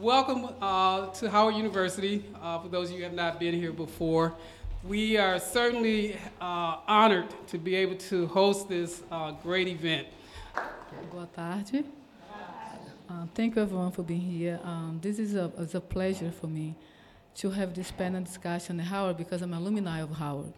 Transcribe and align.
welcome 0.00 0.48
uh, 0.62 1.06
to 1.08 1.28
Howard 1.28 1.56
University. 1.56 2.24
Uh, 2.40 2.60
for 2.60 2.68
those 2.68 2.88
of 2.88 2.92
you 2.92 2.98
who 2.98 3.04
have 3.04 3.14
not 3.14 3.40
been 3.40 3.52
here 3.52 3.72
before, 3.72 4.32
we 4.84 5.16
are 5.16 5.40
certainly 5.40 6.16
uh, 6.40 6.76
honored 6.86 7.26
to 7.48 7.58
be 7.58 7.74
able 7.74 7.96
to 7.96 8.26
host 8.28 8.68
this 8.68 9.02
uh, 9.10 9.32
great 9.42 9.66
event. 9.66 10.06
Boa 11.10 11.28
tarde. 11.34 11.84
Uh, 13.10 13.26
thank 13.34 13.56
you 13.56 13.62
everyone 13.62 13.90
for 13.90 14.04
being 14.04 14.20
here. 14.20 14.60
Um, 14.62 15.00
this 15.02 15.18
is 15.18 15.34
a, 15.34 15.50
a 15.74 15.80
pleasure 15.80 16.30
for 16.30 16.46
me 16.46 16.76
to 17.36 17.50
have 17.50 17.74
this 17.74 17.90
panel 17.90 18.22
discussion 18.22 18.78
at 18.78 18.86
Howard 18.86 19.16
because 19.16 19.42
I'm 19.42 19.52
an 19.52 19.58
alumni 19.58 20.00
of 20.00 20.10
Howard. 20.12 20.52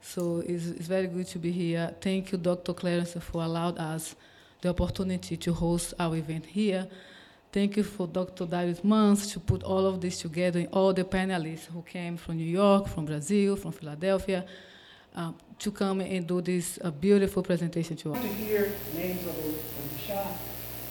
So 0.00 0.42
it's, 0.46 0.66
it's 0.66 0.86
very 0.86 1.08
good 1.08 1.26
to 1.26 1.38
be 1.38 1.52
here. 1.52 1.94
Thank 2.00 2.32
you, 2.32 2.38
Dr. 2.38 2.72
Clarence, 2.72 3.14
for 3.20 3.42
allowing 3.42 3.76
us 3.76 4.14
the 4.62 4.70
opportunity 4.70 5.36
to 5.36 5.52
host 5.52 5.92
our 5.98 6.16
event 6.16 6.46
here. 6.46 6.88
Thank 7.50 7.78
you 7.78 7.82
for 7.82 8.06
Dr. 8.06 8.44
Darius 8.44 8.84
Mans 8.84 9.32
to 9.32 9.40
put 9.40 9.62
all 9.62 9.86
of 9.86 10.02
this 10.02 10.20
together 10.20 10.60
and 10.60 10.68
all 10.70 10.92
the 10.92 11.04
panelists 11.04 11.64
who 11.64 11.80
came 11.80 12.18
from 12.18 12.36
New 12.36 12.44
York, 12.44 12.88
from 12.88 13.06
Brazil, 13.06 13.56
from 13.56 13.72
Philadelphia, 13.72 14.44
um, 15.14 15.34
to 15.58 15.70
come 15.70 16.02
and 16.02 16.26
do 16.26 16.42
this 16.42 16.78
uh, 16.84 16.90
beautiful 16.90 17.42
presentation 17.42 17.96
to 17.96 18.12
us. 18.12 18.18
I 18.18 18.20
want 18.20 18.38
to 18.38 18.44
hear 18.44 18.72
names 18.94 19.26
of 19.26 19.34
Orisha 19.34 20.26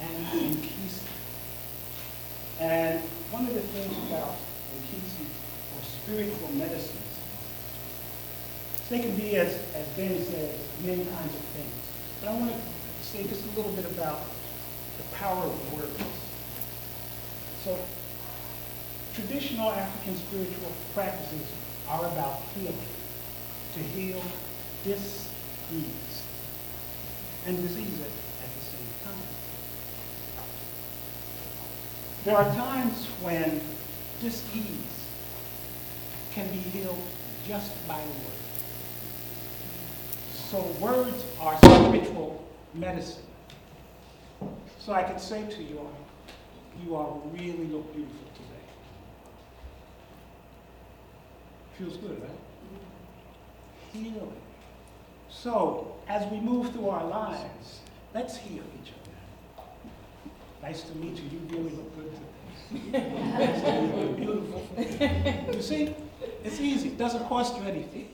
and 0.02 0.26
Nkisi. 0.26 1.06
And 2.60 3.02
one 3.30 3.46
of 3.46 3.54
the 3.54 3.62
things 3.62 3.96
about 4.10 4.34
Nkisi 4.82 5.26
or 5.78 5.84
spiritual 5.84 6.52
medicines, 6.54 7.20
they 8.90 9.00
can 9.00 9.16
be, 9.16 9.36
as, 9.36 9.54
as 9.76 9.88
Ben 9.90 10.20
said, 10.24 10.58
many 10.84 11.06
kinds 11.06 11.36
of 11.36 11.42
things. 11.54 11.74
But 12.20 12.30
I 12.30 12.34
want 12.34 12.52
to 12.52 12.58
say 13.06 13.28
just 13.28 13.46
a 13.46 13.56
little 13.56 13.74
bit 13.74 13.86
about 13.92 14.24
the 14.98 15.04
power 15.16 15.44
of 15.46 15.74
words. 15.74 16.27
So 17.68 17.78
traditional 19.14 19.72
African 19.72 20.16
spiritual 20.16 20.72
practices 20.94 21.52
are 21.90 22.06
about 22.06 22.42
healing, 22.56 22.78
to 23.74 23.80
heal 23.82 24.22
dis-ease 24.86 26.24
and 27.46 27.58
disease 27.58 28.00
at, 28.00 28.56
the 28.56 28.62
same 28.62 28.88
time. 29.04 29.28
There 32.24 32.38
are 32.38 32.56
times 32.56 33.06
when 33.22 33.60
dis-ease 34.22 35.06
can 36.32 36.50
be 36.52 36.60
healed 36.60 37.02
just 37.46 37.86
by 37.86 38.00
a 38.00 38.06
word. 38.06 38.40
So 40.32 40.62
words 40.80 41.26
are 41.42 41.58
spiritual 41.58 42.42
medicine. 42.74 43.24
So 44.80 44.94
I 44.94 45.04
could 45.04 45.20
say 45.20 45.46
to 45.50 45.64
you, 45.64 45.82
you 46.84 46.96
all 46.96 47.30
really 47.34 47.68
look 47.68 47.94
beautiful 47.94 48.28
today. 48.34 48.66
Feels 51.78 51.98
good, 51.98 52.22
right? 52.22 52.30
Mm-hmm. 53.94 54.04
Healing. 54.04 54.34
So, 55.30 55.96
as 56.08 56.26
we 56.32 56.40
move 56.40 56.72
through 56.72 56.90
our 56.90 57.06
lives, 57.06 57.82
let's 58.14 58.38
heal 58.38 58.64
each 58.82 58.92
other. 58.92 59.62
Nice 60.62 60.82
to 60.84 60.96
meet 60.98 61.18
you. 61.18 61.30
You 61.32 61.40
really 61.50 61.76
look 61.76 61.96
good 61.96 62.12
today. 62.92 63.12
Nice 63.38 63.62
to 63.62 63.70
you. 63.98 64.08
Beautiful. 64.16 65.56
You 65.56 65.62
see, 65.62 65.96
it's 66.44 66.60
easy. 66.60 66.90
It 66.90 66.98
doesn't 66.98 67.28
cost 67.28 67.58
you 67.58 67.64
anything. 67.64 68.10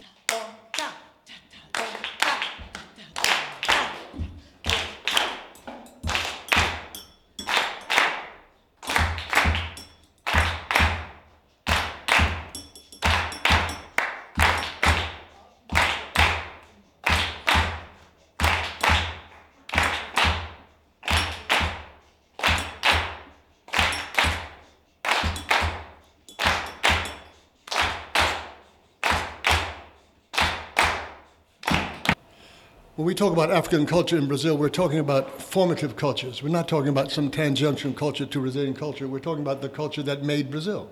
When 32.95 33.08
we 33.08 33.15
talk 33.15 33.33
about 33.33 33.49
African 33.49 33.87
culture 33.87 34.20
in 34.20 34.27
Brazil, 34.27 34.55
we're 34.55 34.70
talking 34.70 34.99
about 34.99 35.42
formative 35.42 35.95
cultures. 35.95 36.43
We're 36.43 36.49
not 36.49 36.67
talking 36.67 36.89
about 36.89 37.11
some 37.11 37.31
tangential 37.31 37.92
culture 37.92 38.27
to 38.27 38.39
Brazilian 38.39 38.76
culture. 38.76 39.08
We're 39.08 39.17
talking 39.17 39.42
about 39.42 39.64
the 39.64 39.70
culture 39.70 40.04
that 40.04 40.21
made 40.21 40.52
Brazil. 40.52 40.92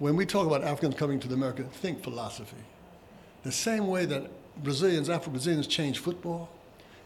When 0.00 0.16
we 0.16 0.26
talk 0.26 0.48
about 0.48 0.64
Africans 0.64 0.96
coming 0.96 1.20
to 1.20 1.28
the 1.28 1.34
America, 1.34 1.62
think 1.62 2.02
philosophy. 2.02 2.56
The 3.44 3.52
same 3.52 3.86
way 3.86 4.06
that 4.06 4.28
Brazilians, 4.64 5.08
Afro-Brazilians 5.08 5.68
changed 5.68 6.00
football, 6.00 6.48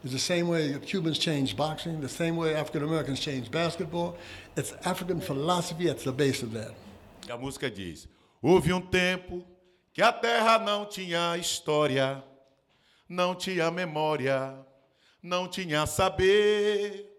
is 0.03 0.12
the 0.12 0.19
same 0.19 0.49
way 0.49 0.75
Cubans 0.87 1.19
changed 1.19 1.55
boxing, 1.59 2.01
the 2.01 2.09
same 2.09 2.39
way 2.39 2.55
African 2.55 2.83
Americans 2.83 3.21
changed 3.21 3.51
basketball. 3.51 4.17
It's 4.57 4.72
African 4.87 5.21
philosophy 5.21 5.91
at 5.91 5.99
the 5.99 6.12
base 6.12 6.43
of 6.43 6.55
that. 6.55 6.72
A 7.28 7.37
música 7.37 7.71
diz: 7.71 8.09
Houve 8.43 8.72
um 8.72 8.81
tempo 8.81 9.45
que 9.93 10.01
a 10.01 10.11
terra 10.11 10.59
não 10.59 10.87
tinha 10.87 11.37
história, 11.37 12.25
não 13.10 13.34
tinha 13.34 13.69
memória, 13.72 14.56
não 15.21 15.48
tinha 15.48 15.84
saber. 15.84 17.10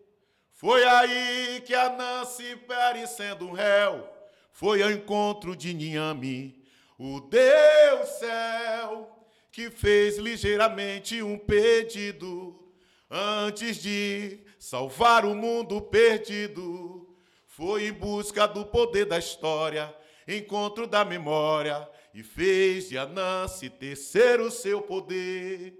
Foi 0.53 0.85
aí 0.85 1.61
que 1.65 1.73
a 1.73 1.89
Nancy, 1.89 2.55
parecendo 2.65 3.45
um 3.45 3.51
réu, 3.51 4.07
foi 4.53 4.81
ao 4.81 4.89
encontro 4.89 5.53
de 5.53 5.73
Ninhame, 5.73 6.63
o 6.97 7.19
Deus 7.19 8.07
céu, 8.07 9.27
que 9.51 9.69
fez 9.69 10.17
ligeiramente 10.17 11.21
um 11.21 11.37
pedido 11.37 12.73
antes 13.09 13.75
de 13.75 14.39
salvar 14.57 15.25
o 15.25 15.35
mundo 15.35 15.81
perdido. 15.81 17.13
Foi 17.45 17.87
em 17.87 17.91
busca 17.91 18.47
do 18.47 18.65
poder 18.65 19.07
da 19.07 19.17
história, 19.17 19.93
encontro 20.37 20.87
da 20.87 21.03
memória, 21.03 21.87
e 22.13 22.23
fez 22.23 22.89
de 22.89 22.97
Anansi 22.97 23.69
tecer 23.69 24.39
o 24.39 24.51
seu 24.51 24.81
poder. 24.81 25.73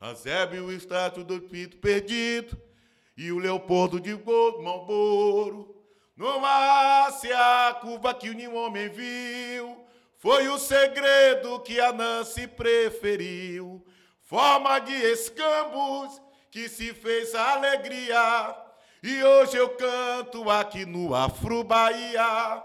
Azebe 0.00 0.58
o 0.60 0.72
estátua 0.72 1.24
do 1.24 1.40
Pito 1.40 1.76
perdido, 1.78 2.60
e 3.16 3.30
o 3.30 3.38
Leopoldo 3.38 4.00
de 4.00 4.14
Malboro. 4.62 5.74
Numa 6.16 7.04
Ásia, 7.06 7.74
curva 7.80 8.12
que 8.14 8.34
nenhum 8.34 8.56
homem 8.56 8.88
viu, 8.88 9.84
foi 10.18 10.48
o 10.48 10.58
segredo 10.58 11.60
que 11.60 11.80
Anansi 11.80 12.46
preferiu. 12.46 13.84
Forma 14.20 14.78
de 14.78 14.92
escambos 14.92 16.20
que 16.50 16.68
se 16.68 16.94
fez 16.94 17.34
a 17.34 17.54
alegria. 17.54 18.56
E 19.02 19.22
hoje 19.24 19.56
eu 19.56 19.70
canto 19.70 20.48
aqui 20.48 20.86
no 20.86 21.14
Afro 21.14 21.64
Bahia. 21.64 22.62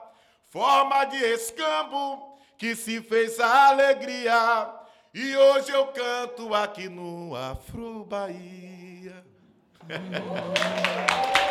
Forma 0.49 1.05
de 1.05 1.17
escambo 1.33 2.39
que 2.57 2.75
se 2.75 3.01
fez 3.01 3.39
a 3.39 3.69
alegria. 3.69 4.73
E 5.13 5.35
hoje 5.35 5.71
eu 5.71 5.87
canto 5.87 6.53
aqui 6.53 6.87
no 6.87 7.35
Afro 7.35 8.05
Bahia. 8.05 9.25